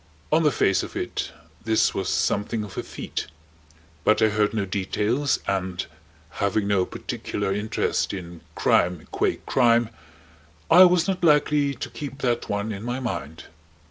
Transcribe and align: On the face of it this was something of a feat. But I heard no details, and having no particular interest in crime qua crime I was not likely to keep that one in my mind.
On 0.31 0.41
the 0.41 0.51
face 0.51 0.81
of 0.81 0.95
it 0.95 1.31
this 1.63 1.93
was 1.93 2.09
something 2.09 2.63
of 2.63 2.75
a 2.75 2.81
feat. 2.81 3.27
But 4.03 4.19
I 4.23 4.29
heard 4.29 4.51
no 4.51 4.65
details, 4.65 5.39
and 5.47 5.85
having 6.41 6.67
no 6.67 6.87
particular 6.87 7.53
interest 7.53 8.11
in 8.11 8.41
crime 8.55 9.07
qua 9.11 9.33
crime 9.45 9.91
I 10.71 10.85
was 10.85 11.07
not 11.07 11.23
likely 11.23 11.75
to 11.75 11.89
keep 11.91 12.23
that 12.23 12.49
one 12.49 12.71
in 12.71 12.81
my 12.81 12.99
mind. 12.99 13.43